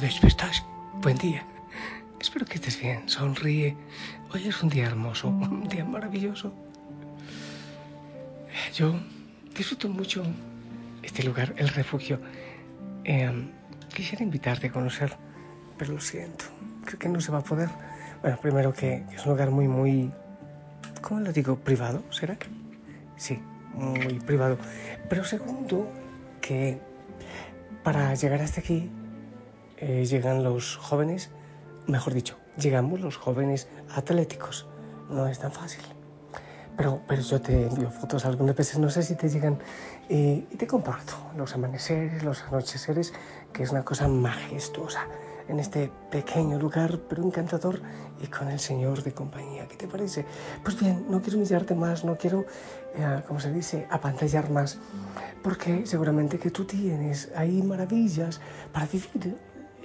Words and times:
¿dónde 0.00 0.28
estás? 0.28 0.62
Buen 1.00 1.16
día. 1.16 1.42
Espero 2.20 2.44
que 2.44 2.56
estés 2.56 2.78
bien. 2.78 3.08
Sonríe. 3.08 3.74
Hoy 4.30 4.46
es 4.46 4.62
un 4.62 4.68
día 4.68 4.84
hermoso, 4.84 5.28
un 5.28 5.66
día 5.68 5.86
maravilloso. 5.86 6.52
Yo 8.74 8.94
disfruto 9.56 9.88
mucho 9.88 10.22
este 11.02 11.22
lugar, 11.22 11.54
el 11.56 11.68
refugio. 11.68 12.20
Em, 13.04 13.52
quisiera 13.94 14.22
invitarte 14.22 14.66
a 14.66 14.70
conocer, 14.70 15.16
pero 15.78 15.94
lo 15.94 16.00
siento, 16.00 16.44
creo 16.84 16.98
que 16.98 17.08
no 17.08 17.18
se 17.22 17.32
va 17.32 17.38
a 17.38 17.44
poder. 17.44 17.70
Bueno, 18.20 18.38
primero 18.38 18.74
que 18.74 19.02
es 19.14 19.24
un 19.24 19.32
lugar 19.32 19.50
muy, 19.50 19.66
muy, 19.66 20.12
¿cómo 21.00 21.20
lo 21.20 21.32
digo? 21.32 21.56
¿Privado? 21.56 22.04
¿Será? 22.10 22.36
Sí, 23.16 23.40
muy 23.72 24.20
privado. 24.20 24.58
Pero 25.08 25.24
segundo, 25.24 25.90
que 26.42 26.78
para 27.82 28.14
llegar 28.14 28.42
hasta 28.42 28.60
aquí 28.60 28.90
eh, 29.78 30.04
llegan 30.04 30.42
los 30.42 30.76
jóvenes, 30.76 31.30
mejor 31.86 32.14
dicho, 32.14 32.36
llegamos 32.58 33.00
los 33.00 33.16
jóvenes 33.16 33.68
atléticos. 33.94 34.66
No 35.10 35.26
es 35.28 35.38
tan 35.38 35.52
fácil. 35.52 35.82
Pero, 36.76 37.00
pero 37.06 37.22
yo 37.22 37.40
te 37.40 37.66
envío 37.66 37.90
fotos 37.90 38.26
algunas 38.26 38.54
veces, 38.54 38.78
no 38.78 38.90
sé 38.90 39.02
si 39.02 39.14
te 39.14 39.28
llegan, 39.28 39.58
y 40.08 40.40
te 40.42 40.66
comparto 40.66 41.14
los 41.36 41.54
amaneceres, 41.54 42.22
los 42.22 42.42
anocheceres, 42.42 43.14
que 43.52 43.62
es 43.62 43.70
una 43.70 43.82
cosa 43.82 44.08
majestuosa 44.08 45.06
en 45.48 45.60
este 45.60 45.90
pequeño 46.10 46.58
lugar, 46.58 46.98
pero 47.08 47.22
encantador, 47.22 47.80
y 48.20 48.26
con 48.26 48.48
el 48.48 48.58
Señor 48.58 49.02
de 49.02 49.12
compañía. 49.12 49.66
¿Qué 49.68 49.76
te 49.76 49.86
parece? 49.86 50.24
Pues 50.62 50.78
bien, 50.78 51.06
no 51.08 51.22
quiero 51.22 51.38
humillarte 51.38 51.74
más, 51.74 52.04
no 52.04 52.16
quiero, 52.16 52.44
eh, 52.94 53.22
como 53.26 53.40
se 53.40 53.52
dice, 53.52 53.86
apantallar 53.90 54.50
más, 54.50 54.78
porque 55.42 55.86
seguramente 55.86 56.38
que 56.38 56.50
tú 56.50 56.64
tienes 56.64 57.30
ahí 57.36 57.62
maravillas 57.62 58.40
para 58.72 58.86
vivir 58.86 59.36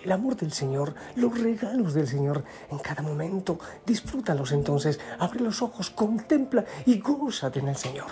el 0.03 0.11
amor 0.11 0.35
del 0.35 0.51
Señor, 0.51 0.95
los 1.15 1.39
regalos 1.39 1.93
del 1.93 2.07
Señor 2.07 2.43
en 2.69 2.79
cada 2.79 3.01
momento. 3.01 3.59
Disfrútalos 3.85 4.51
entonces, 4.51 4.99
abre 5.19 5.41
los 5.41 5.61
ojos, 5.61 5.89
contempla 5.89 6.65
y 6.85 6.99
gózate 6.99 7.59
en 7.59 7.69
el 7.69 7.75
Señor. 7.75 8.11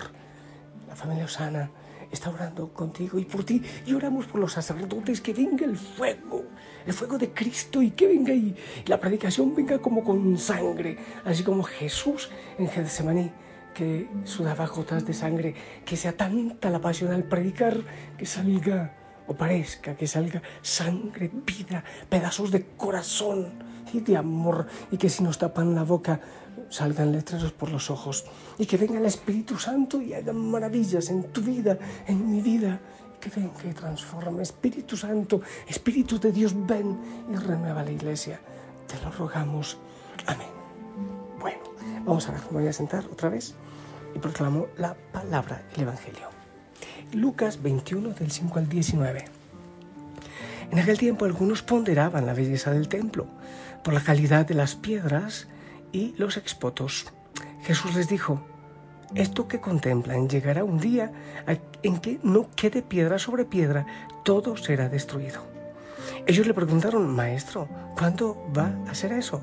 La 0.88 0.96
familia 0.96 1.24
Osana 1.24 1.70
está 2.10 2.30
orando 2.30 2.72
contigo 2.72 3.18
y 3.18 3.24
por 3.24 3.44
ti 3.44 3.62
y 3.86 3.94
oramos 3.94 4.26
por 4.26 4.40
los 4.40 4.52
sacerdotes 4.52 5.20
que 5.20 5.32
venga 5.32 5.64
el 5.64 5.76
fuego, 5.76 6.44
el 6.86 6.92
fuego 6.92 7.18
de 7.18 7.30
Cristo 7.30 7.82
y 7.82 7.92
que 7.92 8.08
venga 8.08 8.34
y 8.34 8.56
la 8.86 8.98
predicación 8.98 9.54
venga 9.54 9.78
como 9.78 10.02
con 10.02 10.36
sangre, 10.38 10.98
así 11.24 11.42
como 11.42 11.62
Jesús 11.62 12.30
en 12.58 12.68
Getsemaní 12.68 13.30
que 13.74 14.08
sudaba 14.24 14.66
gotas 14.66 15.06
de 15.06 15.14
sangre, 15.14 15.54
que 15.84 15.96
sea 15.96 16.16
tanta 16.16 16.70
la 16.70 16.80
pasión 16.80 17.12
al 17.12 17.22
predicar 17.24 17.78
que 18.18 18.26
salga 18.26 18.99
o 19.30 19.34
parezca 19.38 19.94
que 19.94 20.10
salga 20.10 20.42
sangre, 20.60 21.30
vida, 21.30 21.86
pedazos 22.10 22.50
de 22.50 22.74
corazón 22.74 23.54
y 23.94 24.00
de 24.02 24.16
amor, 24.16 24.66
y 24.90 24.98
que 24.98 25.08
si 25.08 25.22
nos 25.22 25.38
tapan 25.38 25.72
la 25.72 25.84
boca 25.84 26.18
salgan 26.68 27.12
letreros 27.12 27.52
por 27.52 27.70
los 27.70 27.90
ojos, 27.90 28.26
y 28.58 28.66
que 28.66 28.76
venga 28.76 28.98
el 28.98 29.06
Espíritu 29.06 29.56
Santo 29.56 30.02
y 30.02 30.14
haga 30.14 30.32
maravillas 30.32 31.10
en 31.10 31.30
tu 31.30 31.42
vida, 31.42 31.78
en 32.06 32.28
mi 32.28 32.40
vida, 32.40 32.80
que 33.20 33.30
venga 33.30 33.62
y 33.70 33.72
transforme. 33.72 34.42
Espíritu 34.42 34.96
Santo, 34.96 35.40
Espíritu 35.68 36.18
de 36.18 36.32
Dios, 36.32 36.52
ven 36.66 36.98
y 37.30 37.36
renueva 37.36 37.84
la 37.84 37.92
iglesia. 37.92 38.40
Te 38.88 38.98
lo 39.04 39.12
rogamos. 39.12 39.78
Amén. 40.26 40.48
Bueno, 41.38 41.62
vamos 42.04 42.28
a 42.28 42.32
ver, 42.32 42.40
me 42.50 42.60
voy 42.60 42.68
a 42.68 42.72
sentar 42.72 43.04
otra 43.06 43.28
vez 43.28 43.54
y 44.12 44.18
proclamo 44.18 44.66
la 44.76 44.96
palabra, 45.12 45.62
el 45.76 45.82
Evangelio. 45.82 46.39
Lucas 47.12 47.60
21 47.60 48.10
del 48.10 48.30
5 48.30 48.58
al 48.58 48.68
19. 48.68 49.24
En 50.70 50.78
aquel 50.78 50.98
tiempo 50.98 51.24
algunos 51.24 51.62
ponderaban 51.62 52.24
la 52.24 52.34
belleza 52.34 52.70
del 52.70 52.88
templo 52.88 53.26
por 53.82 53.94
la 53.94 54.00
calidad 54.00 54.46
de 54.46 54.54
las 54.54 54.76
piedras 54.76 55.48
y 55.90 56.14
los 56.16 56.36
expotos. 56.36 57.12
Jesús 57.62 57.96
les 57.96 58.08
dijo, 58.08 58.40
esto 59.14 59.48
que 59.48 59.60
contemplan 59.60 60.28
llegará 60.28 60.62
un 60.62 60.78
día 60.78 61.10
en 61.82 61.98
que 61.98 62.20
no 62.22 62.48
quede 62.54 62.82
piedra 62.82 63.18
sobre 63.18 63.44
piedra, 63.44 63.86
todo 64.24 64.56
será 64.56 64.88
destruido. 64.88 65.42
Ellos 66.26 66.46
le 66.46 66.54
preguntaron, 66.54 67.08
Maestro, 67.08 67.68
¿cuándo 67.98 68.36
va 68.56 68.72
a 68.88 68.94
ser 68.94 69.12
eso? 69.12 69.40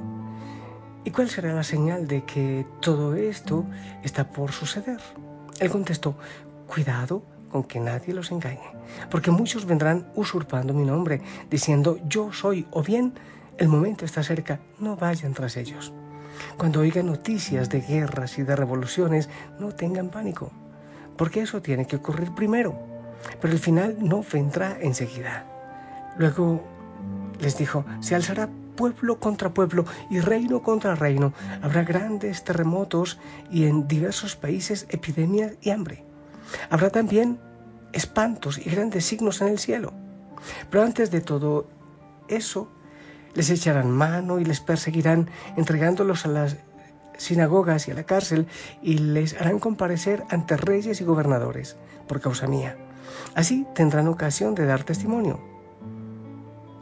¿Y 1.04 1.12
cuál 1.12 1.30
será 1.30 1.54
la 1.54 1.64
señal 1.64 2.08
de 2.08 2.24
que 2.24 2.66
todo 2.80 3.16
esto 3.16 3.66
está 4.04 4.30
por 4.30 4.54
suceder? 4.54 5.02
Él 5.60 5.70
contestó, 5.70 6.16
Cuidado 6.68 7.24
con 7.52 7.64
que 7.64 7.80
nadie 7.80 8.14
los 8.14 8.32
engañe, 8.32 8.72
porque 9.10 9.32
muchos 9.32 9.66
vendrán 9.66 10.08
usurpando 10.16 10.74
mi 10.74 10.86
nombre, 10.86 11.22
diciendo 11.50 12.00
yo 12.08 12.32
soy, 12.34 12.68
o 12.72 12.84
bien 12.84 13.14
el 13.58 13.68
momento 13.68 14.06
está 14.06 14.24
cerca, 14.24 14.60
no 14.80 14.96
vayan 14.96 15.34
tras 15.34 15.58
ellos. 15.58 15.94
Cuando 16.58 16.82
oigan 16.82 17.08
noticias 17.08 17.70
de 17.70 17.82
guerras 17.82 18.38
y 18.38 18.44
de 18.44 18.56
revoluciones, 18.56 19.30
no 19.60 19.72
tengan 19.74 20.10
pánico, 20.10 20.52
porque 21.16 21.42
eso 21.42 21.62
tiene 21.62 21.86
que 21.86 21.96
ocurrir 21.96 22.34
primero, 22.36 22.78
pero 23.42 23.54
el 23.54 23.60
final 23.60 23.98
no 24.00 24.24
vendrá 24.32 24.78
enseguida. 24.80 25.46
Luego 26.18 26.64
les 27.40 27.58
dijo, 27.58 27.86
se 28.00 28.16
alzará 28.16 28.50
pueblo 28.78 29.20
contra 29.20 29.54
pueblo 29.54 29.86
y 30.10 30.20
reino 30.20 30.62
contra 30.62 30.96
reino. 30.96 31.34
Habrá 31.62 31.84
grandes 31.84 32.44
terremotos 32.44 33.20
y 33.52 33.66
en 33.66 33.88
diversos 33.88 34.36
países 34.38 34.86
epidemias 34.90 35.54
y 35.62 35.72
hambre. 35.72 36.07
Habrá 36.70 36.90
también 36.90 37.40
espantos 37.94 38.58
y 38.58 38.70
grandes 38.70 39.06
signos 39.06 39.42
en 39.42 39.48
el 39.48 39.60
cielo. 39.60 39.94
Pero 40.70 40.84
antes 40.84 41.12
de 41.12 41.22
todo 41.22 41.68
eso, 42.28 42.70
les 43.34 43.50
echarán 43.50 43.92
mano 43.92 44.40
y 44.40 44.46
les 44.46 44.60
perseguirán, 44.60 45.30
entregándolos 45.56 46.26
a 46.26 46.30
las 46.30 46.58
sinagogas 47.18 47.88
y 47.88 47.92
a 47.92 47.96
la 47.96 48.04
cárcel, 48.04 48.48
y 48.82 48.98
les 48.98 49.40
harán 49.40 49.60
comparecer 49.60 50.24
ante 50.30 50.58
reyes 50.58 51.02
y 51.02 51.04
gobernadores 51.04 51.78
por 52.08 52.22
causa 52.22 52.48
mía. 52.48 52.78
Así 53.36 53.66
tendrán 53.74 54.08
ocasión 54.08 54.56
de 54.56 54.66
dar 54.66 54.84
testimonio. 54.84 55.40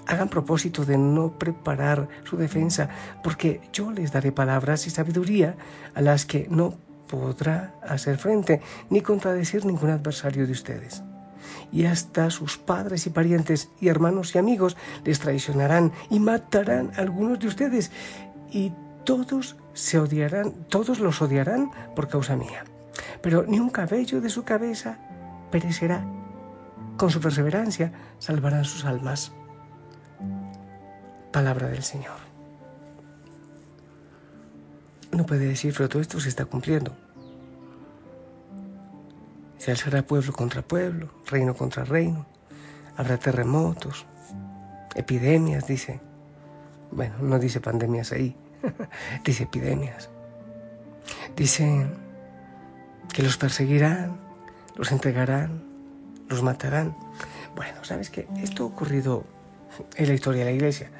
Hagan 0.07 0.29
propósito 0.29 0.85
de 0.85 0.97
no 0.97 1.37
preparar 1.39 2.07
su 2.23 2.37
defensa, 2.37 2.89
porque 3.23 3.61
yo 3.73 3.91
les 3.91 4.11
daré 4.11 4.31
palabras 4.31 4.85
y 4.85 4.91
sabiduría 4.91 5.55
a 5.95 6.01
las 6.01 6.25
que 6.25 6.47
no 6.49 6.75
podrá 7.07 7.73
hacer 7.81 8.17
frente 8.17 8.61
ni 8.89 9.01
contradecir 9.01 9.65
ningún 9.65 9.89
adversario 9.89 10.45
de 10.45 10.51
ustedes. 10.51 11.03
Y 11.71 11.85
hasta 11.85 12.29
sus 12.29 12.57
padres 12.57 13.05
y 13.07 13.09
parientes 13.09 13.69
y 13.79 13.87
hermanos 13.87 14.35
y 14.35 14.37
amigos 14.37 14.77
les 15.03 15.19
traicionarán 15.19 15.91
y 16.09 16.19
matarán 16.19 16.91
a 16.95 17.01
algunos 17.01 17.39
de 17.39 17.47
ustedes 17.47 17.91
y 18.51 18.71
todos 19.03 19.55
se 19.73 19.99
odiarán, 19.99 20.51
todos 20.69 20.99
los 20.99 21.21
odiarán 21.21 21.71
por 21.95 22.07
causa 22.07 22.35
mía. 22.35 22.65
Pero 23.21 23.45
ni 23.47 23.59
un 23.59 23.69
cabello 23.69 24.21
de 24.21 24.29
su 24.29 24.43
cabeza 24.43 24.97
perecerá. 25.51 26.05
Con 26.97 27.11
su 27.11 27.19
perseverancia 27.19 27.91
salvarán 28.19 28.65
sus 28.65 28.85
almas. 28.85 29.33
Palabra 31.31 31.67
del 31.67 31.83
Señor. 31.83 32.34
Uno 35.15 35.25
puede 35.25 35.47
decir, 35.47 35.73
pero 35.73 35.87
todo 35.87 36.01
esto 36.01 36.19
se 36.19 36.27
está 36.27 36.43
cumpliendo. 36.43 36.93
Se 39.57 39.71
alzará 39.71 40.05
pueblo 40.05 40.33
contra 40.33 40.61
pueblo, 40.61 41.09
reino 41.25 41.55
contra 41.55 41.85
reino. 41.85 42.25
Habrá 42.97 43.15
terremotos, 43.15 44.05
epidemias, 44.93 45.67
dice. 45.67 46.01
Bueno, 46.91 47.15
no 47.21 47.39
dice 47.39 47.61
pandemias 47.61 48.11
ahí, 48.11 48.35
dice 49.23 49.43
epidemias. 49.43 50.09
Dice 51.33 51.87
que 53.13 53.23
los 53.23 53.37
perseguirán, 53.37 54.19
los 54.75 54.91
entregarán, 54.91 55.63
los 56.27 56.43
matarán. 56.43 56.93
Bueno, 57.55 57.85
¿sabes 57.85 58.09
qué? 58.09 58.27
Esto 58.43 58.63
ha 58.63 58.65
ocurrido 58.65 59.23
en 59.95 60.07
la 60.09 60.13
historia 60.13 60.43
de 60.43 60.51
la 60.51 60.55
iglesia 60.57 60.91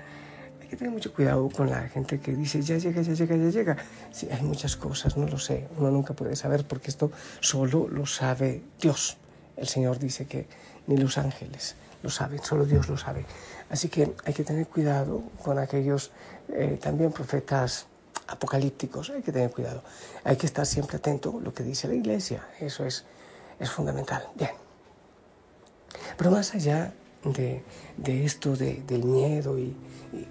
que 0.75 0.79
tener 0.79 0.93
mucho 0.93 1.13
cuidado 1.13 1.49
con 1.49 1.69
la 1.69 1.87
gente 1.87 2.19
que 2.19 2.33
dice 2.33 2.61
ya 2.61 2.77
llega, 2.77 3.01
ya 3.01 3.13
llega, 3.13 3.35
ya 3.35 3.49
llega. 3.49 3.77
Sí, 4.11 4.27
hay 4.29 4.41
muchas 4.41 4.75
cosas, 4.75 5.15
no 5.15 5.27
lo 5.27 5.37
sé, 5.37 5.67
uno 5.77 5.89
nunca 5.89 6.13
puede 6.13 6.35
saber 6.35 6.65
porque 6.65 6.89
esto 6.89 7.11
solo 7.39 7.87
lo 7.87 8.05
sabe 8.05 8.61
Dios. 8.79 9.17
El 9.55 9.67
Señor 9.67 9.99
dice 9.99 10.25
que 10.25 10.47
ni 10.87 10.97
los 10.97 11.17
ángeles 11.17 11.75
lo 12.03 12.09
saben, 12.09 12.43
solo 12.43 12.65
Dios 12.65 12.89
lo 12.89 12.97
sabe. 12.97 13.25
Así 13.69 13.87
que 13.89 14.13
hay 14.25 14.33
que 14.33 14.43
tener 14.43 14.67
cuidado 14.67 15.23
con 15.43 15.57
aquellos 15.57 16.11
eh, 16.49 16.77
también 16.81 17.11
profetas 17.11 17.87
apocalípticos, 18.27 19.09
hay 19.11 19.21
que 19.21 19.31
tener 19.31 19.51
cuidado. 19.51 19.81
Hay 20.23 20.35
que 20.35 20.45
estar 20.45 20.65
siempre 20.65 20.97
atento 20.97 21.37
a 21.39 21.41
lo 21.41 21.53
que 21.53 21.63
dice 21.63 21.87
la 21.87 21.95
iglesia, 21.95 22.47
eso 22.59 22.85
es, 22.85 23.05
es 23.59 23.71
fundamental. 23.71 24.27
Bien. 24.35 24.51
Pero 26.17 26.31
más 26.31 26.53
allá 26.53 26.93
de, 27.33 27.63
esto, 28.25 28.55
del 28.55 29.03
miedo, 29.03 29.57
y, 29.57 29.75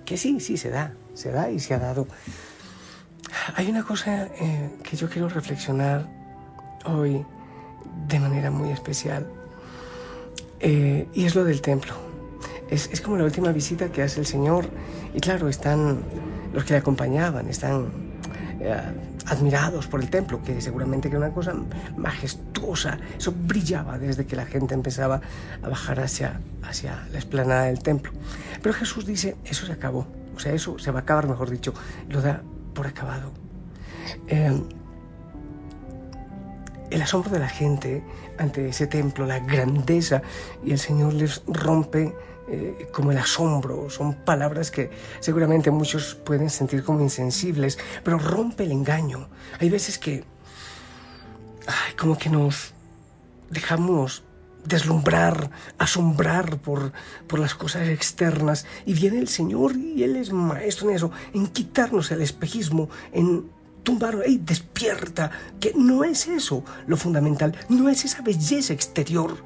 que 0.05 0.17
sí, 0.17 0.41
sí, 0.41 0.57
se 0.57 0.71
da, 0.71 0.95
se 1.15 1.31
da 1.31 1.51
y 1.51 1.59
se 1.61 1.75
ha 1.75 1.79
dado. 1.79 2.07
Hay 3.57 3.69
una 3.69 3.83
cosa 3.83 4.29
eh, 4.41 4.71
que 4.83 4.97
yo 4.97 5.09
quiero 5.09 5.29
reflexionar 5.29 6.09
hoy 6.87 7.25
de 8.09 8.21
manera 8.21 8.51
muy 8.51 8.71
especial, 8.71 9.27
eh, 10.61 11.07
y 11.13 11.25
es 11.25 11.35
lo 11.35 11.45
del 11.45 11.61
templo. 11.61 11.95
Es, 12.71 12.89
es, 12.93 13.01
como 13.01 13.19
la 13.19 13.25
última 13.25 13.53
visita 13.53 13.93
que 13.93 14.03
hace 14.03 14.21
el 14.21 14.27
Señor 14.27 14.69
y 15.13 15.21
claro, 15.21 15.49
están 15.49 16.03
los 16.53 16.65
que 16.65 16.73
le 16.73 16.79
acompañaban, 16.79 17.49
están 17.49 17.89
eh, 18.61 18.81
admirados 19.27 19.87
por 19.87 20.01
el 20.01 20.11
templo, 20.11 20.43
que 20.43 20.61
seguramente 20.61 21.09
era 21.09 21.19
una 21.19 21.31
cosa 21.31 21.55
majestuosa, 21.97 22.99
eso 23.17 23.33
brillaba 23.33 23.99
desde 23.99 24.27
que 24.27 24.37
la 24.37 24.47
gente 24.47 24.75
empezaba 24.75 25.21
a 25.63 25.69
bajar 25.69 26.01
hacia, 26.01 26.41
hacia 26.63 27.07
la 27.11 27.19
explanada 27.19 27.65
del 27.65 27.81
templo. 27.81 28.13
Pero 28.63 28.75
Jesús 28.75 29.07
dice, 29.07 29.37
eso 29.45 29.67
se 29.67 29.73
acabó, 29.73 30.07
o 30.37 30.41
sea, 30.41 30.53
eso 30.53 30.79
se 30.79 30.91
va 30.91 31.01
a 31.01 31.03
acabar, 31.03 31.27
mejor 31.29 31.51
dicho, 31.51 31.75
lo 32.09 32.21
da 32.21 32.43
por 32.75 32.87
acabado. 32.87 33.33
Eh, 34.29 34.63
el 36.95 37.03
asombro 37.03 37.33
de 37.33 37.41
la 37.41 37.49
gente 37.49 38.05
ante 38.39 38.69
ese 38.69 38.87
templo, 38.87 39.27
la 39.27 39.41
grandeza, 39.41 40.23
y 40.65 40.71
el 40.71 40.79
Señor 40.79 41.13
les 41.13 41.43
rompe 41.49 42.15
eh, 42.47 42.89
como 42.93 43.11
el 43.11 43.19
asombro, 43.19 43.91
son 43.91 44.15
palabras 44.15 44.71
que 44.71 44.91
seguramente 45.19 45.73
muchos 45.73 46.15
pueden 46.15 46.51
sentir 46.51 46.85
como 46.85 47.01
insensibles, 47.01 47.79
pero 48.05 48.19
rompe 48.19 48.63
el 48.63 48.71
engaño. 48.71 49.29
Hay 49.59 49.71
veces 49.71 49.99
que, 49.99 50.23
ay, 51.67 51.95
como 51.99 52.17
que 52.17 52.31
nos 52.31 52.75
dejamos 53.51 54.23
deslumbrar, 54.65 55.51
asombrar 55.79 56.59
por, 56.59 56.93
por 57.27 57.41
las 57.41 57.57
cosas 57.57 57.89
externas, 57.89 58.67
y 58.87 58.95
viene 58.95 59.19
el 59.19 59.29
Señor 59.29 59.75
y 59.75 60.05
Él 60.05 60.15
es 60.15 60.33
maestro 60.33 60.91
en 60.91 60.97
eso, 60.97 61.11
en 61.33 61.49
quitarnos 61.49 62.13
el 62.13 62.23
espejismo, 62.23 62.89
en 63.13 63.51
tumbar, 63.85 64.19
hey, 64.25 64.41
despierta, 64.43 65.31
que 65.61 65.73
no 65.77 66.03
es 66.03 66.27
eso 66.27 66.65
lo 66.87 66.97
fundamental, 66.97 67.57
no 67.69 67.89
es 67.89 68.05
esa 68.05 68.23
belleza 68.23 68.73
exterior, 68.73 69.37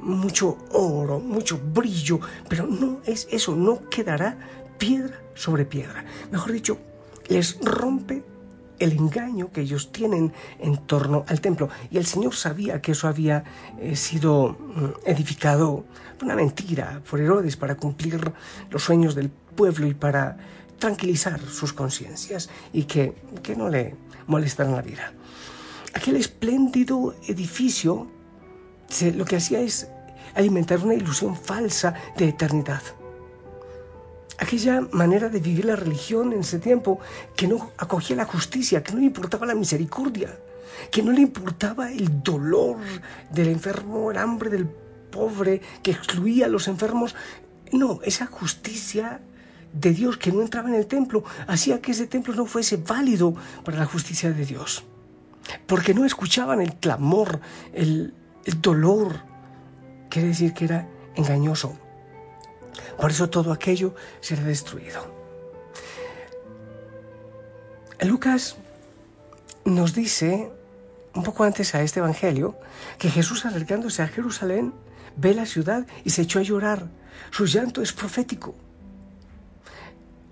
mucho 0.00 0.58
oro, 0.72 1.18
mucho 1.18 1.58
brillo, 1.58 2.20
pero 2.48 2.66
no 2.66 3.00
es 3.04 3.26
eso, 3.30 3.56
no 3.56 3.88
quedará 3.88 4.38
piedra 4.78 5.20
sobre 5.34 5.64
piedra. 5.64 6.04
Mejor 6.30 6.52
dicho, 6.52 6.78
les 7.28 7.58
rompe 7.60 8.22
el 8.78 8.92
engaño 8.92 9.52
que 9.52 9.60
ellos 9.60 9.92
tienen 9.92 10.32
en 10.58 10.78
torno 10.86 11.24
al 11.28 11.40
templo. 11.40 11.68
Y 11.90 11.98
el 11.98 12.06
Señor 12.06 12.34
sabía 12.34 12.80
que 12.80 12.92
eso 12.92 13.06
había 13.08 13.44
eh, 13.78 13.94
sido 13.94 14.56
mm, 14.58 15.06
edificado 15.06 15.84
por 16.18 16.24
una 16.24 16.34
mentira 16.34 17.02
por 17.08 17.20
Herodes 17.20 17.56
para 17.56 17.76
cumplir 17.76 18.32
los 18.70 18.82
sueños 18.82 19.14
del 19.14 19.30
pueblo 19.30 19.86
y 19.86 19.94
para 19.94 20.38
tranquilizar 20.80 21.40
sus 21.40 21.72
conciencias 21.72 22.50
y 22.72 22.84
que, 22.84 23.14
que 23.42 23.54
no 23.54 23.68
le 23.68 23.94
molestaran 24.26 24.74
la 24.74 24.82
vida. 24.82 25.12
Aquel 25.94 26.16
espléndido 26.16 27.14
edificio 27.28 28.08
lo 29.14 29.24
que 29.24 29.36
hacía 29.36 29.60
es 29.60 29.88
alimentar 30.34 30.80
una 30.80 30.94
ilusión 30.94 31.36
falsa 31.36 31.94
de 32.16 32.28
eternidad. 32.28 32.82
Aquella 34.38 34.80
manera 34.92 35.28
de 35.28 35.38
vivir 35.38 35.66
la 35.66 35.76
religión 35.76 36.32
en 36.32 36.40
ese 36.40 36.58
tiempo 36.58 36.98
que 37.36 37.46
no 37.46 37.70
acogía 37.76 38.16
la 38.16 38.24
justicia, 38.24 38.82
que 38.82 38.92
no 38.92 38.98
le 38.98 39.06
importaba 39.06 39.46
la 39.46 39.54
misericordia, 39.54 40.36
que 40.90 41.02
no 41.02 41.12
le 41.12 41.20
importaba 41.20 41.92
el 41.92 42.22
dolor 42.22 42.78
del 43.30 43.48
enfermo, 43.48 44.10
el 44.10 44.18
hambre 44.18 44.48
del 44.50 44.66
pobre, 44.66 45.60
que 45.82 45.90
excluía 45.90 46.46
a 46.46 46.48
los 46.48 46.68
enfermos. 46.68 47.14
No, 47.72 48.00
esa 48.02 48.26
justicia 48.26 49.20
de 49.72 49.92
Dios 49.92 50.16
que 50.16 50.32
no 50.32 50.42
entraba 50.42 50.68
en 50.68 50.74
el 50.74 50.86
templo 50.86 51.24
hacía 51.46 51.80
que 51.80 51.92
ese 51.92 52.06
templo 52.06 52.34
no 52.34 52.46
fuese 52.46 52.76
válido 52.76 53.34
para 53.64 53.78
la 53.78 53.86
justicia 53.86 54.32
de 54.32 54.44
Dios. 54.44 54.84
Porque 55.66 55.94
no 55.94 56.04
escuchaban 56.04 56.60
el 56.60 56.74
clamor, 56.74 57.40
el, 57.72 58.14
el 58.44 58.60
dolor, 58.60 59.20
quiere 60.08 60.28
decir 60.28 60.52
que 60.52 60.64
era 60.66 60.88
engañoso. 61.14 61.78
Por 62.98 63.10
eso 63.10 63.30
todo 63.30 63.52
aquello 63.52 63.94
será 64.20 64.44
destruido. 64.44 65.20
Lucas 68.02 68.56
nos 69.64 69.94
dice, 69.94 70.50
un 71.14 71.22
poco 71.22 71.44
antes 71.44 71.74
a 71.74 71.82
este 71.82 72.00
Evangelio, 72.00 72.58
que 72.98 73.10
Jesús 73.10 73.44
acercándose 73.44 74.02
a 74.02 74.08
Jerusalén 74.08 74.72
ve 75.16 75.34
la 75.34 75.46
ciudad 75.46 75.86
y 76.04 76.10
se 76.10 76.22
echó 76.22 76.38
a 76.38 76.42
llorar. 76.42 76.88
Su 77.30 77.46
llanto 77.46 77.82
es 77.82 77.92
profético. 77.92 78.54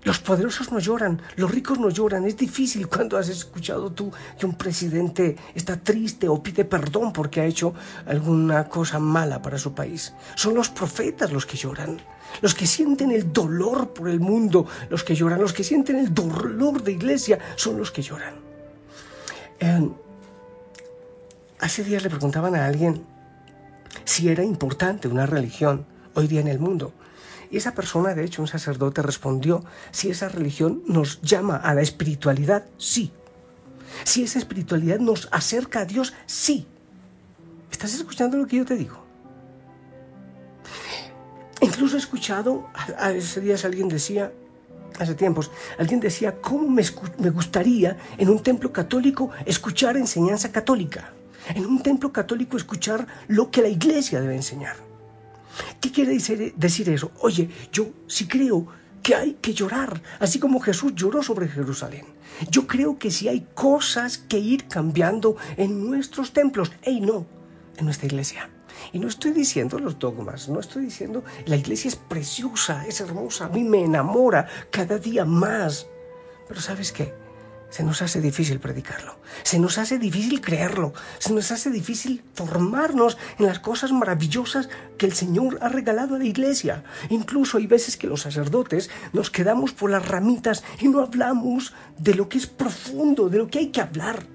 Los 0.03 0.19
poderosos 0.19 0.71
no 0.71 0.79
lloran, 0.79 1.21
los 1.35 1.51
ricos 1.51 1.77
no 1.77 1.89
lloran. 1.89 2.25
Es 2.25 2.37
difícil 2.37 2.87
cuando 2.87 3.17
has 3.17 3.27
escuchado 3.27 3.91
tú 3.91 4.11
que 4.39 4.45
un 4.45 4.55
presidente 4.55 5.35
está 5.53 5.75
triste 5.75 6.29
o 6.29 6.41
pide 6.41 6.63
perdón 6.63 7.11
porque 7.11 7.41
ha 7.41 7.45
hecho 7.45 7.73
alguna 8.05 8.69
cosa 8.69 8.99
mala 8.99 9.41
para 9.41 9.57
su 9.57 9.73
país. 9.73 10.13
Son 10.35 10.53
los 10.53 10.69
profetas 10.69 11.33
los 11.33 11.45
que 11.45 11.57
lloran, 11.57 11.99
los 12.41 12.55
que 12.55 12.65
sienten 12.65 13.11
el 13.11 13.33
dolor 13.33 13.93
por 13.93 14.07
el 14.07 14.21
mundo, 14.21 14.65
los 14.89 15.03
que 15.03 15.15
lloran, 15.15 15.41
los 15.41 15.51
que 15.51 15.65
sienten 15.65 15.97
el 15.97 16.13
dolor 16.13 16.81
de 16.81 16.93
iglesia, 16.93 17.37
son 17.57 17.77
los 17.77 17.91
que 17.91 18.01
lloran. 18.01 18.35
hace 21.59 21.83
días 21.83 22.03
le 22.03 22.09
preguntaban 22.09 22.55
a 22.55 22.65
alguien 22.65 23.05
si 24.05 24.29
era 24.29 24.45
importante 24.45 25.09
una 25.09 25.25
religión 25.25 25.85
hoy 26.13 26.27
día 26.27 26.39
en 26.39 26.47
el 26.47 26.59
mundo. 26.59 26.93
Y 27.51 27.57
esa 27.57 27.73
persona, 27.73 28.13
de 28.13 28.23
hecho, 28.23 28.41
un 28.41 28.47
sacerdote, 28.47 29.01
respondió, 29.01 29.63
si 29.91 30.09
esa 30.09 30.29
religión 30.29 30.83
nos 30.87 31.21
llama 31.21 31.57
a 31.57 31.73
la 31.73 31.81
espiritualidad, 31.81 32.65
sí. 32.77 33.11
Si 34.03 34.23
esa 34.23 34.37
espiritualidad 34.37 34.99
nos 34.99 35.27
acerca 35.31 35.81
a 35.81 35.85
Dios, 35.85 36.13
sí. 36.27 36.67
¿Estás 37.71 37.93
escuchando 37.93 38.37
lo 38.37 38.45
que 38.45 38.57
yo 38.57 38.65
te 38.65 38.75
digo? 38.75 39.03
Incluso 41.61 41.95
he 41.95 41.99
escuchado, 41.99 42.69
hace 42.97 43.41
días 43.41 43.65
alguien 43.65 43.89
decía, 43.89 44.31
hace 44.99 45.15
tiempos, 45.15 45.51
alguien 45.77 45.99
decía, 45.99 46.39
¿cómo 46.39 46.69
me, 46.69 46.83
me 47.17 47.29
gustaría 47.31 47.97
en 48.17 48.29
un 48.29 48.41
templo 48.41 48.71
católico 48.71 49.31
escuchar 49.45 49.97
enseñanza 49.97 50.51
católica? 50.51 51.13
En 51.55 51.65
un 51.65 51.81
templo 51.81 52.13
católico 52.13 52.57
escuchar 52.57 53.07
lo 53.27 53.49
que 53.49 53.61
la 53.61 53.69
iglesia 53.69 54.21
debe 54.21 54.35
enseñar. 54.35 54.88
¿Qué 55.79 55.91
quiere 55.91 56.11
decir 56.13 56.89
eso? 56.89 57.11
Oye, 57.21 57.49
yo 57.71 57.87
sí 58.07 58.27
creo 58.27 58.67
que 59.01 59.15
hay 59.15 59.33
que 59.41 59.53
llorar, 59.53 60.01
así 60.19 60.39
como 60.39 60.59
Jesús 60.59 60.93
lloró 60.95 61.23
sobre 61.23 61.47
Jerusalén. 61.47 62.05
Yo 62.49 62.67
creo 62.67 62.97
que 62.97 63.11
sí 63.11 63.27
hay 63.27 63.47
cosas 63.53 64.17
que 64.17 64.37
ir 64.37 64.67
cambiando 64.67 65.35
en 65.57 65.89
nuestros 65.89 66.33
templos, 66.33 66.71
¡Ey, 66.83 67.01
no! 67.01 67.25
En 67.77 67.85
nuestra 67.85 68.07
iglesia. 68.07 68.49
Y 68.93 68.99
no 68.99 69.07
estoy 69.07 69.31
diciendo 69.31 69.79
los 69.79 69.99
dogmas, 69.99 70.49
no 70.49 70.59
estoy 70.59 70.85
diciendo 70.85 71.23
la 71.45 71.57
iglesia 71.57 71.89
es 71.89 71.95
preciosa, 71.95 72.85
es 72.87 73.01
hermosa, 73.01 73.45
a 73.45 73.49
mí 73.49 73.63
me 73.63 73.83
enamora 73.83 74.47
cada 74.71 74.97
día 74.97 75.25
más. 75.25 75.87
Pero 76.47 76.61
¿sabes 76.61 76.91
qué? 76.91 77.13
Se 77.69 77.83
nos 77.83 78.01
hace 78.01 78.19
difícil 78.19 78.59
predicarlo, 78.59 79.19
se 79.43 79.59
nos 79.59 79.77
hace 79.77 79.99
difícil 79.99 80.41
creerlo, 80.41 80.93
se 81.19 81.33
nos 81.33 81.51
hace 81.51 81.69
difícil 81.69 82.23
formarnos 82.33 83.17
en 83.37 83.45
las 83.45 83.59
cosas 83.59 83.91
maravillosas 83.91 84.69
que 84.97 85.05
el 85.05 85.13
Señor 85.13 85.59
ha 85.61 85.69
regalado 85.69 86.15
a 86.15 86.19
la 86.19 86.25
iglesia. 86.25 86.83
Incluso 87.09 87.57
hay 87.57 87.67
veces 87.67 87.95
que 87.95 88.07
los 88.07 88.21
sacerdotes 88.21 88.89
nos 89.13 89.29
quedamos 89.29 89.71
por 89.71 89.91
las 89.91 90.07
ramitas 90.07 90.63
y 90.79 90.87
no 90.87 91.01
hablamos 91.01 91.73
de 91.97 92.15
lo 92.15 92.27
que 92.27 92.39
es 92.39 92.47
profundo, 92.47 93.29
de 93.29 93.37
lo 93.37 93.47
que 93.47 93.59
hay 93.59 93.67
que 93.67 93.81
hablar. 93.81 94.25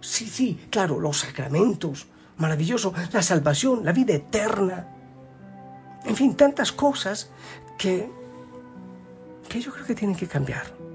Sí, 0.00 0.26
sí, 0.26 0.58
claro, 0.70 0.98
los 0.98 1.18
sacramentos, 1.18 2.06
maravilloso, 2.38 2.94
la 3.12 3.22
salvación, 3.22 3.84
la 3.84 3.92
vida 3.92 4.14
eterna. 4.14 4.88
En 6.06 6.16
fin, 6.16 6.34
tantas 6.34 6.72
cosas 6.72 7.30
que, 7.76 8.10
que 9.48 9.60
yo 9.60 9.70
creo 9.70 9.84
que 9.84 9.94
tienen 9.94 10.16
que 10.16 10.26
cambiar. 10.26 10.89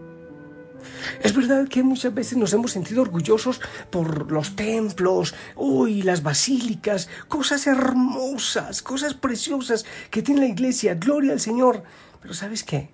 Es 1.22 1.36
verdad 1.36 1.68
que 1.68 1.84
muchas 1.84 2.14
veces 2.14 2.38
nos 2.38 2.54
hemos 2.54 2.72
sentido 2.72 3.02
orgullosos 3.02 3.62
por 3.90 4.32
los 4.32 4.56
templos, 4.56 5.36
uy, 5.56 6.02
las 6.02 6.24
basílicas, 6.24 7.10
cosas 7.28 7.68
hermosas, 7.68 8.82
cosas 8.82 9.14
preciosas 9.14 9.86
que 10.10 10.22
tiene 10.22 10.42
la 10.42 10.48
iglesia, 10.48 10.96
gloria 10.96 11.34
al 11.34 11.40
Señor. 11.40 11.84
Pero 12.22 12.34
¿sabes 12.34 12.64
qué? 12.64 12.90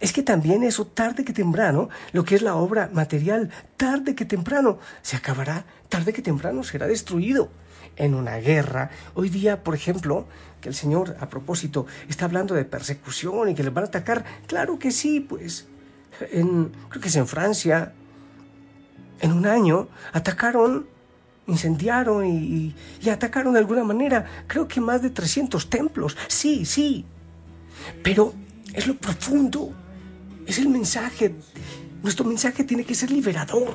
Es 0.00 0.12
que 0.12 0.22
también 0.22 0.62
eso 0.62 0.86
tarde 0.86 1.24
que 1.24 1.32
temprano, 1.32 1.88
lo 2.12 2.24
que 2.24 2.34
es 2.34 2.42
la 2.42 2.56
obra 2.56 2.90
material, 2.92 3.50
tarde 3.76 4.14
que 4.14 4.24
temprano 4.24 4.78
se 5.02 5.16
acabará, 5.16 5.64
tarde 5.88 6.12
que 6.12 6.22
temprano 6.22 6.62
será 6.62 6.86
destruido 6.86 7.50
en 7.96 8.14
una 8.14 8.36
guerra. 8.36 8.90
Hoy 9.14 9.28
día, 9.28 9.62
por 9.62 9.74
ejemplo, 9.74 10.26
que 10.60 10.68
el 10.68 10.74
Señor, 10.74 11.16
a 11.20 11.28
propósito, 11.28 11.86
está 12.08 12.24
hablando 12.24 12.54
de 12.54 12.64
persecución 12.64 13.48
y 13.48 13.54
que 13.54 13.62
les 13.62 13.74
van 13.74 13.84
a 13.84 13.88
atacar. 13.88 14.24
Claro 14.46 14.78
que 14.78 14.90
sí, 14.90 15.20
pues 15.20 15.66
en, 16.32 16.72
creo 16.88 17.00
que 17.00 17.08
es 17.08 17.16
en 17.16 17.26
Francia, 17.26 17.92
en 19.20 19.32
un 19.32 19.46
año, 19.46 19.88
atacaron, 20.12 20.86
incendiaron 21.46 22.26
y, 22.26 22.74
atacaron 23.10 23.52
de 23.54 23.60
alguna 23.60 23.84
manera, 23.84 24.24
creo 24.46 24.68
que 24.68 24.80
más 24.80 25.02
de 25.02 25.10
300 25.10 25.70
templos. 25.70 26.16
Sí, 26.28 26.64
sí. 26.64 27.04
Pero 28.02 28.34
es 28.74 28.86
lo 28.86 28.96
profundo, 28.96 29.72
es 30.46 30.58
el 30.58 30.68
mensaje. 30.68 31.34
Nuestro 32.02 32.24
mensaje 32.24 32.64
tiene 32.64 32.84
que 32.84 32.94
ser 32.94 33.10
liberador. 33.10 33.74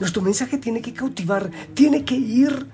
Nuestro 0.00 0.22
mensaje 0.22 0.58
tiene 0.58 0.80
que 0.80 0.92
cautivar, 0.92 1.50
tiene 1.74 2.04
que 2.04 2.14
ir 2.14 2.66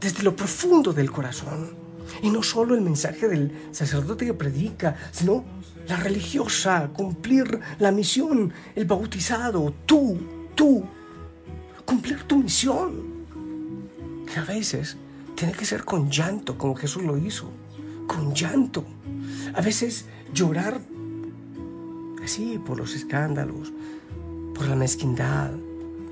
desde 0.00 0.22
lo 0.22 0.36
profundo 0.36 0.92
del 0.92 1.10
corazón. 1.10 1.87
Y 2.22 2.30
no 2.30 2.42
solo 2.42 2.74
el 2.74 2.80
mensaje 2.80 3.28
del 3.28 3.52
sacerdote 3.70 4.26
que 4.26 4.34
predica, 4.34 4.96
sino 5.12 5.44
la 5.88 5.96
religiosa, 5.96 6.90
cumplir 6.92 7.60
la 7.78 7.90
misión, 7.92 8.52
el 8.74 8.84
bautizado, 8.84 9.74
tú, 9.86 10.18
tú, 10.54 10.84
cumplir 11.84 12.22
tu 12.24 12.38
misión. 12.38 13.18
Que 14.26 14.40
a 14.40 14.44
veces 14.44 14.96
tiene 15.34 15.54
que 15.54 15.64
ser 15.64 15.84
con 15.84 16.10
llanto, 16.10 16.58
como 16.58 16.74
Jesús 16.74 17.02
lo 17.02 17.16
hizo, 17.16 17.50
con 18.06 18.34
llanto. 18.34 18.84
A 19.54 19.62
veces 19.62 20.06
llorar 20.32 20.80
así 22.22 22.58
por 22.58 22.76
los 22.76 22.94
escándalos, 22.94 23.72
por 24.54 24.68
la 24.68 24.76
mezquindad, 24.76 25.52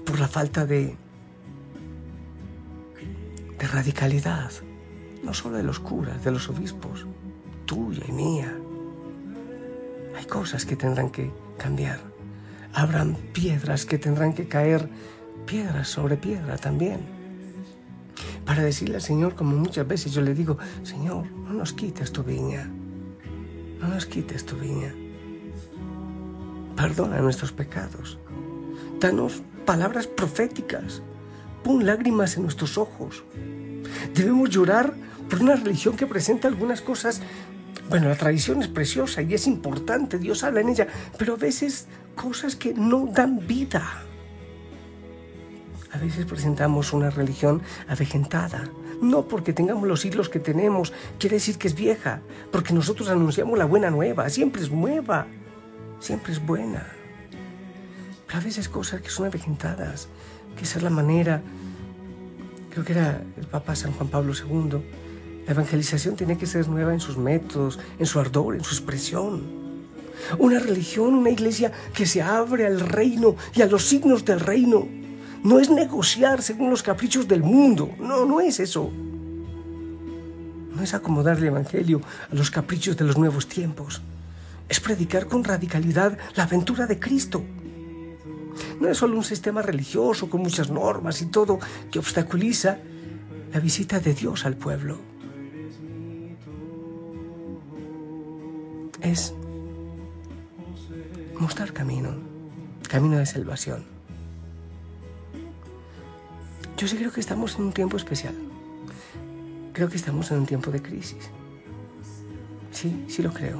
por 0.07 0.19
la 0.19 0.29
falta 0.29 0.65
de, 0.65 0.97
de 3.59 3.67
radicalidad, 3.67 4.51
no 5.27 5.35
solo 5.35 5.57
de 5.57 5.65
los 5.65 5.81
curas, 5.81 6.23
de 6.23 6.31
los 6.31 6.49
obispos, 6.49 7.05
tuya 7.67 8.05
y 8.09 8.13
mía. 8.13 8.57
Hay 10.17 10.25
cosas 10.27 10.65
que 10.65 10.77
tendrán 10.77 11.11
que 11.11 11.33
cambiar. 11.59 11.99
Habrán 12.73 13.17
piedras 13.33 13.85
que 13.85 13.99
tendrán 13.99 14.33
que 14.35 14.47
caer, 14.47 14.89
piedras 15.45 15.89
sobre 15.89 16.17
piedra 16.17 16.57
también. 16.57 17.01
Para 18.45 18.63
decirle 18.63 18.95
al 18.95 19.03
Señor, 19.03 19.35
como 19.35 19.57
muchas 19.57 19.87
veces 19.87 20.13
yo 20.13 20.23
le 20.23 20.33
digo, 20.33 20.59
Señor, 20.85 21.27
no 21.33 21.53
nos 21.53 21.73
quites 21.73 22.13
tu 22.13 22.23
viña, 22.23 22.71
no 23.81 23.89
nos 23.89 24.07
quites 24.07 24.47
tu 24.47 24.57
viña. 24.57 24.95
Perdona 26.77 27.21
nuestros 27.21 27.51
pecados. 27.51 28.17
Danos 29.01 29.43
palabras 29.65 30.07
proféticas. 30.07 31.03
Pon 31.65 31.85
lágrimas 31.85 32.37
en 32.37 32.45
nuestros 32.45 32.79
ojos. 32.79 33.25
Debemos 34.15 34.51
llorar 34.51 34.95
por 35.29 35.43
una 35.43 35.57
religión 35.57 35.97
que 35.97 36.07
presenta 36.07 36.49
algunas 36.49 36.81
cosas. 36.81 37.21
Bueno, 37.89 38.09
la 38.09 38.17
tradición 38.17 38.63
es 38.63 38.69
preciosa 38.69 39.23
y 39.23 39.35
es 39.35 39.47
importante, 39.47 40.19
Dios 40.19 40.43
habla 40.43 40.61
en 40.61 40.71
ella, 40.71 40.89
pero 41.19 41.35
a 41.35 41.37
veces 41.37 41.87
cosas 42.15 42.57
que 42.57 42.75
no 42.75 43.07
dan 43.07 43.47
vida. 43.47 44.03
A 45.93 45.99
veces 45.99 46.27
presentamos 46.27 46.93
una 46.93 47.11
religión 47.11 47.63
avejentada, 47.89 48.65
no 49.01 49.29
porque 49.29 49.53
tengamos 49.53 49.87
los 49.87 50.01
siglos 50.01 50.29
que 50.29 50.41
tenemos, 50.41 50.93
quiere 51.19 51.37
decir 51.37 51.59
que 51.59 51.69
es 51.69 51.75
vieja, 51.75 52.21
porque 52.51 52.75
nosotros 52.75 53.09
anunciamos 53.09 53.57
la 53.57 53.65
buena 53.67 53.91
nueva, 53.91 54.29
siempre 54.29 54.63
es 54.63 54.71
nueva, 54.71 55.27
siempre 56.01 56.33
es 56.33 56.45
buena. 56.45 56.87
Pero 58.27 58.39
a 58.39 58.43
veces 58.43 58.69
cosas 58.69 59.01
que 59.01 59.11
son 59.11 59.27
avejentadas, 59.27 60.09
que 60.57 60.65
esa 60.65 60.79
es 60.79 60.83
la 60.83 60.91
manera, 60.91 61.41
creo 62.71 62.85
que 62.85 62.93
era 62.93 63.23
el 63.37 63.47
Papa 63.47 63.77
San 63.77 63.93
Juan 63.93 64.09
Pablo 64.09 64.35
II, 64.35 64.83
la 65.47 65.53
evangelización 65.53 66.17
tiene 66.17 66.37
que 66.37 66.47
ser 66.47 66.69
nueva 66.69 66.93
en 66.93 67.01
sus 67.01 67.17
métodos, 67.17 67.79
en 67.99 68.07
su 68.07 68.19
ardor, 68.19 68.57
en 68.57 68.65
su 68.65 68.75
expresión. 68.75 69.45
Una 70.39 70.59
religión, 70.59 71.15
una 71.15 71.31
iglesia 71.31 71.71
que 71.95 72.05
se 72.05 72.21
abre 72.21 72.67
al 72.67 72.81
reino 72.81 73.37
y 73.55 73.63
a 73.63 73.67
los 73.67 73.85
signos 73.85 74.25
del 74.25 74.41
reino. 74.41 74.89
No 75.45 75.61
es 75.61 75.71
negociar 75.71 76.43
según 76.43 76.71
los 76.71 76.83
caprichos 76.83 77.29
del 77.29 77.45
mundo. 77.45 77.95
No, 78.01 78.25
no 78.27 78.41
es 78.41 78.59
eso. 78.59 78.91
No 80.75 80.83
es 80.83 80.95
acomodar 80.95 81.39
el 81.39 81.45
Evangelio 81.45 82.01
a 82.31 82.35
los 82.35 82.51
caprichos 82.51 82.97
de 82.97 83.05
los 83.05 83.17
nuevos 83.17 83.47
tiempos. 83.47 84.03
Es 84.69 84.81
predicar 84.81 85.27
con 85.29 85.45
radicalidad 85.45 86.19
la 86.35 86.43
aventura 86.43 86.87
de 86.87 86.99
Cristo. 86.99 87.45
No 88.81 88.89
es 88.89 88.99
solo 88.99 89.17
un 89.17 89.23
sistema 89.23 89.63
religioso 89.63 90.29
con 90.29 90.43
muchas 90.43 90.71
normas 90.71 91.23
y 91.23 91.27
todo 91.27 91.61
que 91.93 92.01
obstaculiza 92.01 92.79
la 93.53 93.61
visita 93.61 94.01
de 94.01 94.13
Dios 94.13 94.45
al 94.45 94.57
pueblo. 94.57 94.99
Es 99.11 99.33
mostrar 101.39 101.73
camino, 101.73 102.11
camino 102.89 103.19
de 103.19 103.27
salvación. 103.27 103.85
Yo 106.77 106.89
sí 106.89 106.97
creo 106.97 107.13
que 107.13 107.21
estamos 107.21 107.57
en 107.57 107.67
un 107.67 107.73
tiempo 107.73 107.97
especial. 107.97 108.35
Creo 109.73 109.89
que 109.89 109.97
estamos 109.97 110.31
en 110.31 110.39
un 110.39 110.47
tiempo 110.47 110.71
de 110.71 110.83
crisis. 110.83 111.31
Sí, 112.73 113.05
sí 113.09 113.23
lo 113.23 113.33
creo. 113.33 113.59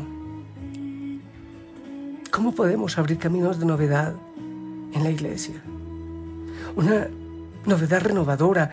¿Cómo 2.31 2.53
podemos 2.53 2.99
abrir 2.99 3.19
caminos 3.19 3.59
de 3.59 3.67
novedad 3.67 4.15
en 4.93 5.05
la 5.05 5.11
iglesia? 5.11 5.63
Una 6.75 7.09
novedad 7.65 8.03
renovadora 8.03 8.73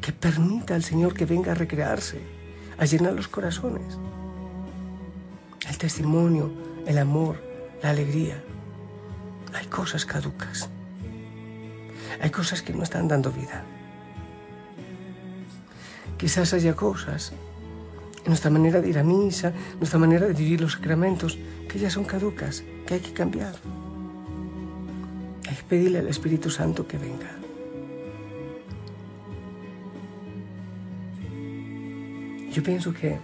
que 0.00 0.12
permita 0.12 0.74
al 0.74 0.82
Señor 0.82 1.12
que 1.12 1.26
venga 1.26 1.52
a 1.52 1.54
recrearse, 1.54 2.20
a 2.78 2.84
llenar 2.84 3.12
los 3.14 3.28
corazones 3.28 3.98
el 5.76 5.80
testimonio, 5.80 6.50
el 6.86 6.96
amor, 6.96 7.36
la 7.82 7.90
alegría. 7.90 8.42
Hay 9.52 9.66
cosas 9.66 10.06
caducas. 10.06 10.70
Hay 12.18 12.30
cosas 12.30 12.62
que 12.62 12.72
no 12.72 12.82
están 12.82 13.08
dando 13.08 13.30
vida. 13.30 13.62
Quizás 16.16 16.54
haya 16.54 16.74
cosas 16.74 17.34
en 18.24 18.28
nuestra 18.28 18.50
manera 18.50 18.80
de 18.80 18.88
ir 18.88 18.98
a 18.98 19.04
misa, 19.04 19.52
nuestra 19.76 19.98
manera 19.98 20.26
de 20.26 20.32
vivir 20.32 20.62
los 20.62 20.72
sacramentos, 20.72 21.38
que 21.68 21.78
ya 21.78 21.90
son 21.90 22.04
caducas, 22.04 22.64
que 22.86 22.94
hay 22.94 23.00
que 23.00 23.12
cambiar. 23.12 23.54
Hay 25.46 25.56
que 25.56 25.62
pedirle 25.68 25.98
al 25.98 26.08
Espíritu 26.08 26.48
Santo 26.48 26.88
que 26.88 26.96
venga. 26.96 27.36
Yo 32.50 32.62
pienso 32.62 32.94
que, 32.94 33.18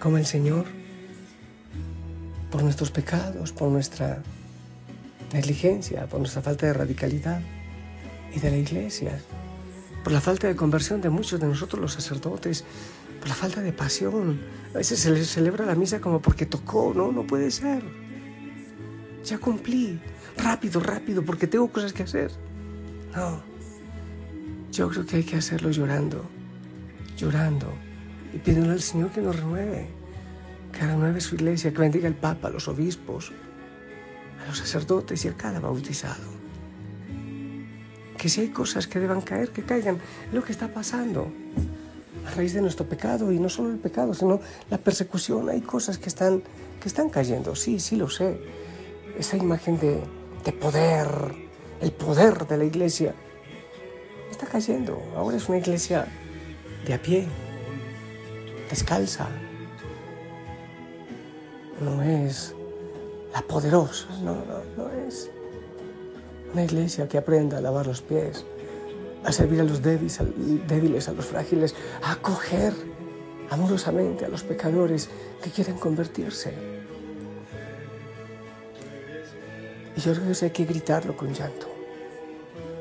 como 0.00 0.18
el 0.18 0.26
Señor, 0.26 0.81
por 2.52 2.62
nuestros 2.62 2.90
pecados, 2.90 3.50
por 3.50 3.70
nuestra 3.70 4.22
negligencia, 5.32 6.06
por 6.06 6.20
nuestra 6.20 6.42
falta 6.42 6.66
de 6.66 6.74
radicalidad 6.74 7.40
y 8.34 8.38
de 8.38 8.50
la 8.50 8.58
iglesia, 8.58 9.18
por 10.04 10.12
la 10.12 10.20
falta 10.20 10.46
de 10.48 10.54
conversión 10.54 11.00
de 11.00 11.08
muchos 11.08 11.40
de 11.40 11.46
nosotros 11.46 11.80
los 11.80 11.94
sacerdotes, 11.94 12.64
por 13.20 13.28
la 13.28 13.34
falta 13.34 13.62
de 13.62 13.72
pasión. 13.72 14.42
A 14.74 14.78
veces 14.78 15.00
se 15.00 15.10
les 15.10 15.28
celebra 15.28 15.64
la 15.64 15.74
misa 15.74 16.00
como 16.00 16.20
porque 16.20 16.44
tocó, 16.44 16.92
no, 16.94 17.10
no 17.10 17.26
puede 17.26 17.50
ser. 17.50 17.82
Ya 19.24 19.38
cumplí, 19.38 19.98
rápido, 20.36 20.78
rápido, 20.80 21.24
porque 21.24 21.46
tengo 21.46 21.72
cosas 21.72 21.94
que 21.94 22.02
hacer. 22.02 22.30
No, 23.16 23.42
yo 24.70 24.90
creo 24.90 25.06
que 25.06 25.16
hay 25.16 25.24
que 25.24 25.36
hacerlo 25.36 25.70
llorando, 25.70 26.22
llorando 27.16 27.72
y 28.34 28.38
pidiendo 28.38 28.72
al 28.72 28.82
Señor 28.82 29.10
que 29.10 29.22
nos 29.22 29.36
renueve 29.36 30.01
que 30.72 30.80
renueve 30.86 31.20
su 31.20 31.34
iglesia, 31.34 31.72
que 31.72 31.78
bendiga 31.78 32.08
al 32.08 32.14
Papa, 32.14 32.48
a 32.48 32.50
los 32.50 32.66
obispos, 32.68 33.32
a 34.42 34.48
los 34.48 34.58
sacerdotes 34.58 35.24
y 35.24 35.28
a 35.28 35.34
cada 35.36 35.60
bautizado. 35.60 36.24
Que 38.16 38.28
si 38.28 38.40
hay 38.40 38.48
cosas 38.48 38.86
que 38.86 38.98
deban 38.98 39.20
caer, 39.20 39.50
que 39.50 39.62
caigan. 39.62 39.98
lo 40.32 40.42
que 40.42 40.52
está 40.52 40.68
pasando 40.68 41.30
a 42.26 42.30
raíz 42.30 42.54
de 42.54 42.60
nuestro 42.60 42.86
pecado 42.86 43.32
y 43.32 43.38
no 43.38 43.48
solo 43.48 43.70
el 43.70 43.78
pecado, 43.78 44.14
sino 44.14 44.40
la 44.70 44.78
persecución. 44.78 45.48
Hay 45.48 45.60
cosas 45.60 45.98
que 45.98 46.08
están, 46.08 46.42
que 46.80 46.88
están 46.88 47.10
cayendo, 47.10 47.54
sí, 47.54 47.80
sí 47.80 47.96
lo 47.96 48.08
sé. 48.08 48.40
Esa 49.18 49.36
imagen 49.36 49.78
de, 49.78 50.00
de 50.44 50.52
poder, 50.52 51.06
el 51.80 51.92
poder 51.92 52.46
de 52.46 52.56
la 52.56 52.64
iglesia, 52.64 53.14
está 54.30 54.46
cayendo. 54.46 55.02
Ahora 55.16 55.36
es 55.36 55.48
una 55.48 55.58
iglesia 55.58 56.06
de 56.86 56.94
a 56.94 57.02
pie, 57.02 57.26
descalza, 58.70 59.28
no 61.82 62.02
es 62.02 62.54
la 63.32 63.42
poderosa, 63.42 64.06
no, 64.22 64.34
no, 64.34 64.62
no 64.76 64.90
es 65.06 65.30
una 66.52 66.64
iglesia 66.64 67.08
que 67.08 67.18
aprenda 67.18 67.58
a 67.58 67.60
lavar 67.60 67.86
los 67.86 68.02
pies, 68.02 68.44
a 69.24 69.32
servir 69.32 69.60
a 69.60 69.64
los 69.64 69.82
débiles, 69.82 70.18
débiles, 70.66 71.08
a 71.08 71.12
los 71.12 71.26
frágiles, 71.26 71.74
a 72.02 72.12
acoger 72.12 72.74
amorosamente 73.50 74.24
a 74.24 74.28
los 74.28 74.42
pecadores 74.42 75.08
que 75.42 75.50
quieren 75.50 75.76
convertirse. 75.76 76.54
Y 79.96 80.00
yo 80.00 80.14
creo 80.14 80.32
que 80.32 80.44
hay 80.44 80.50
que 80.50 80.64
gritarlo 80.64 81.16
con 81.16 81.32
llanto, 81.32 81.68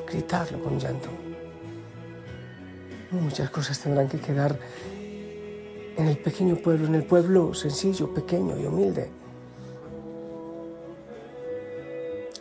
gritarlo 0.10 0.62
con 0.62 0.80
llanto. 0.80 1.10
Muchas 3.12 3.50
cosas 3.50 3.80
tendrán 3.80 4.08
que 4.08 4.20
quedar 4.20 4.58
en 5.98 6.08
el 6.08 6.18
pequeño 6.18 6.56
pueblo, 6.56 6.88
en 6.88 6.96
el 6.96 7.04
pueblo 7.04 7.54
sencillo, 7.54 8.14
pequeño 8.14 8.58
y 8.60 8.66
humilde. 8.66 9.10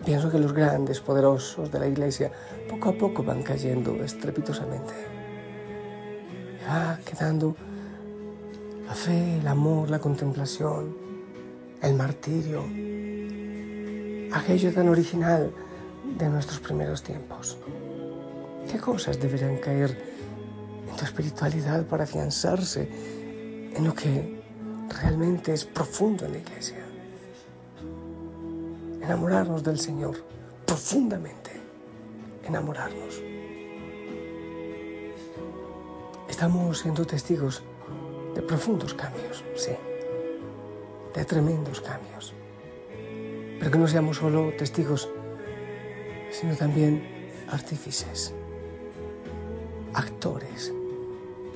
Pienso 0.05 0.31
que 0.31 0.39
los 0.39 0.53
grandes, 0.53 1.01
poderosos 1.01 1.71
de 1.71 1.79
la 1.79 1.87
iglesia 1.87 2.33
poco 2.69 2.89
a 2.89 2.93
poco 2.93 3.23
van 3.23 3.43
cayendo 3.43 3.95
estrepitosamente. 4.03 4.95
Va 6.67 6.99
quedando 7.05 7.55
la 8.87 8.95
fe, 8.95 9.39
el 9.39 9.47
amor, 9.47 9.91
la 9.91 9.99
contemplación, 9.99 10.97
el 11.83 11.95
martirio, 11.95 12.65
aquello 14.33 14.73
tan 14.73 14.89
original 14.89 15.53
de 16.19 16.29
nuestros 16.29 16.61
primeros 16.61 17.03
tiempos. 17.03 17.59
¿Qué 18.71 18.79
cosas 18.79 19.21
deberían 19.21 19.59
caer 19.59 19.97
en 20.89 20.97
tu 20.97 21.05
espiritualidad 21.05 21.85
para 21.85 22.05
afianzarse 22.05 22.89
en 23.81 23.87
lo 23.87 23.95
que 23.95 24.43
realmente 25.01 25.55
es 25.55 25.65
profundo 25.65 26.27
en 26.27 26.33
la 26.33 26.39
iglesia. 26.39 26.85
Enamorarnos 29.01 29.65
del 29.65 29.79
Señor 29.79 30.23
profundamente, 30.67 31.51
enamorarnos. 32.45 33.23
Estamos 36.29 36.79
siendo 36.81 37.07
testigos 37.07 37.63
de 38.35 38.43
profundos 38.43 38.93
cambios, 38.93 39.43
sí, 39.57 39.73
de 41.15 41.25
tremendos 41.25 41.81
cambios. 41.81 42.35
Pero 43.59 43.71
que 43.71 43.79
no 43.79 43.89
seamos 43.89 44.19
solo 44.19 44.53
testigos, 44.59 45.09
sino 46.31 46.55
también 46.55 47.03
artífices, 47.49 48.35
actores 49.95 50.71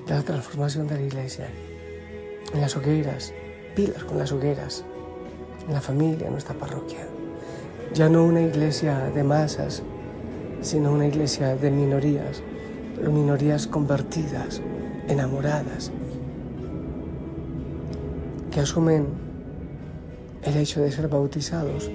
de 0.06 0.14
la 0.14 0.22
transformación 0.22 0.86
de 0.86 0.94
la 0.94 1.02
iglesia, 1.02 1.50
en 2.54 2.60
las 2.60 2.76
hogueras, 2.76 3.32
pilas 3.74 4.04
con 4.04 4.16
las 4.16 4.30
hogueras, 4.32 4.84
en 5.66 5.74
la 5.74 5.80
familia, 5.80 6.26
en 6.26 6.32
nuestra 6.32 6.54
parroquia. 6.54 7.06
Ya 7.92 8.08
no 8.08 8.24
una 8.24 8.40
iglesia 8.40 9.10
de 9.14 9.24
masas, 9.24 9.82
sino 10.62 10.92
una 10.92 11.06
iglesia 11.06 11.56
de 11.56 11.70
minorías, 11.70 12.42
pero 12.96 13.10
minorías 13.10 13.66
convertidas, 13.66 14.62
enamoradas, 15.08 15.90
que 18.50 18.60
asumen 18.60 19.08
el 20.44 20.56
hecho 20.56 20.80
de 20.80 20.92
ser 20.92 21.08
bautizados 21.08 21.90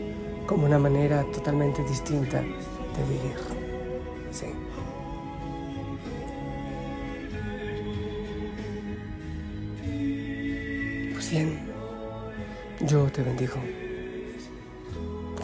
como 0.45 0.65
una 0.65 0.79
manera 0.79 1.23
totalmente 1.31 1.83
distinta 1.83 2.41
de 2.41 3.03
vivir. 3.07 3.58
100, 11.29 11.59
yo 12.88 13.05
te 13.12 13.21
bendigo. 13.21 13.53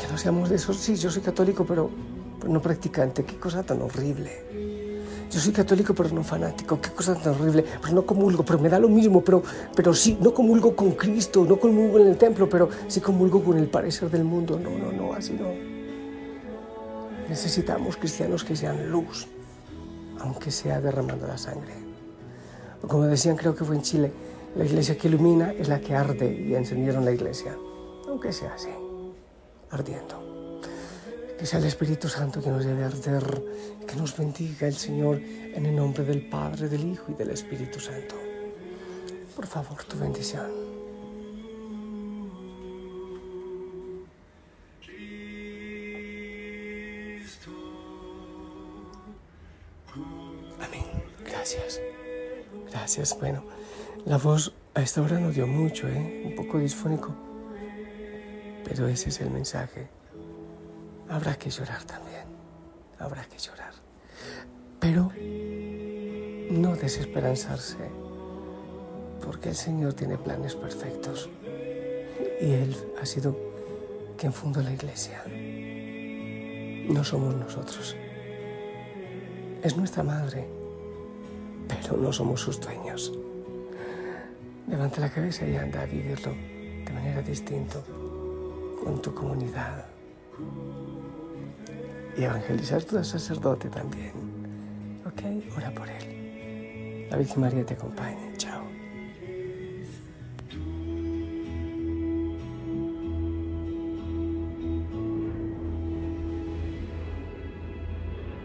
Que 0.01 0.07
no 0.11 0.17
seamos 0.17 0.49
de 0.49 0.55
esos, 0.55 0.77
sí, 0.77 0.95
yo 0.95 1.11
soy 1.11 1.21
católico, 1.21 1.63
pero, 1.63 1.91
pero 2.39 2.51
no 2.51 2.59
practicante, 2.59 3.23
qué 3.23 3.37
cosa 3.37 3.61
tan 3.61 3.83
horrible. 3.83 5.27
Yo 5.29 5.39
soy 5.39 5.53
católico, 5.53 5.93
pero 5.93 6.09
no 6.09 6.23
fanático, 6.23 6.81
qué 6.81 6.89
cosa 6.89 7.13
tan 7.13 7.35
horrible. 7.35 7.63
Pues 7.81 7.93
no 7.93 8.03
comulgo, 8.03 8.43
pero 8.43 8.57
me 8.57 8.67
da 8.67 8.79
lo 8.79 8.89
mismo, 8.89 9.23
pero, 9.23 9.43
pero 9.75 9.93
sí, 9.93 10.17
no 10.19 10.33
comulgo 10.33 10.75
con 10.75 10.93
Cristo, 10.93 11.45
no 11.47 11.59
comulgo 11.59 11.99
en 11.99 12.07
el 12.07 12.17
templo, 12.17 12.49
pero 12.49 12.67
sí 12.87 12.99
comulgo 12.99 13.43
con 13.43 13.59
el 13.59 13.67
parecer 13.67 14.09
del 14.09 14.23
mundo. 14.23 14.59
No, 14.59 14.71
no, 14.71 14.91
no, 14.91 15.13
así 15.13 15.33
no. 15.33 15.49
Necesitamos 17.29 17.95
cristianos 17.97 18.43
que 18.43 18.55
sean 18.55 18.89
luz, 18.89 19.27
aunque 20.19 20.49
sea 20.49 20.81
derramando 20.81 21.27
la 21.27 21.37
sangre. 21.37 21.73
Como 22.87 23.03
decían, 23.03 23.35
creo 23.35 23.55
que 23.55 23.63
fue 23.63 23.75
en 23.75 23.83
Chile, 23.83 24.11
la 24.55 24.63
iglesia 24.63 24.97
que 24.97 25.07
ilumina 25.07 25.51
es 25.51 25.67
la 25.67 25.79
que 25.79 25.93
arde 25.93 26.33
y 26.33 26.55
encendieron 26.55 27.03
la 27.03 27.11
iglesia, 27.11 27.57
aunque 28.07 28.31
sea 28.31 28.53
así, 28.53 28.69
ardiendo. 29.69 30.23
Que 31.37 31.45
sea 31.45 31.59
el 31.59 31.65
Espíritu 31.65 32.07
Santo 32.07 32.41
que 32.41 32.49
nos 32.49 32.65
a 32.65 32.85
arder, 32.85 33.43
que 33.85 33.95
nos 33.97 34.17
bendiga 34.17 34.67
el 34.67 34.75
Señor 34.75 35.17
en 35.17 35.65
el 35.65 35.75
nombre 35.75 36.05
del 36.05 36.29
Padre, 36.29 36.69
del 36.69 36.89
Hijo 36.89 37.11
y 37.11 37.13
del 37.15 37.31
Espíritu 37.31 37.79
Santo. 37.79 38.15
Por 39.35 39.45
favor, 39.45 39.83
tu 39.83 39.99
bendición. 39.99 40.49
Amén. 50.61 50.85
Gracias. 51.25 51.81
Gracias. 52.71 53.19
Bueno, 53.19 53.43
la 54.03 54.17
voz 54.17 54.53
a 54.73 54.81
esta 54.81 55.01
hora 55.01 55.19
no 55.19 55.31
dio 55.31 55.47
mucho, 55.47 55.87
¿eh? 55.87 56.23
Un 56.25 56.35
poco 56.35 56.59
disfónico. 56.59 57.15
Pero 58.65 58.87
ese 58.87 59.09
es 59.09 59.21
el 59.21 59.29
mensaje 59.29 59.87
habrá 61.09 61.35
que 61.35 61.49
llorar 61.49 61.83
también, 61.83 62.25
habrá 62.99 63.23
que 63.25 63.37
llorar. 63.37 63.73
Pero 64.79 65.11
no 66.51 66.75
desesperanzarse, 66.75 67.77
porque 69.23 69.49
el 69.49 69.55
Señor 69.55 69.93
tiene 69.93 70.17
planes 70.17 70.55
perfectos 70.55 71.29
y 72.41 72.51
Él 72.51 72.75
ha 73.01 73.05
sido 73.05 73.35
quien 74.17 74.33
fundó 74.33 74.61
la 74.61 74.71
iglesia. 74.71 75.23
No 76.87 77.03
somos 77.03 77.35
nosotros. 77.35 77.95
Es 79.63 79.75
nuestra 79.75 80.03
madre, 80.03 80.47
pero 81.67 81.97
no 81.97 82.13
somos 82.13 82.41
sus 82.41 82.59
dueños. 82.59 83.11
Levanta 84.67 84.99
la 84.99 85.09
cabeza 85.09 85.47
y 85.47 85.55
anda 85.55 85.81
a 85.81 85.85
vivirlo 85.85 86.31
de 86.85 86.91
manera 86.91 87.21
distinta 87.21 87.79
con 88.83 89.01
tu 89.01 89.13
comunidad 89.13 89.85
y 92.17 92.23
evangelizar 92.23 92.83
tu 92.83 93.03
sacerdote 93.03 93.69
también. 93.69 94.13
¿Ok? 95.05 95.55
Ora 95.57 95.71
por 95.71 95.87
él. 95.87 97.07
La 97.09 97.17
Virgen 97.17 97.41
María 97.41 97.65
te 97.65 97.75
acompaña. 97.75 98.24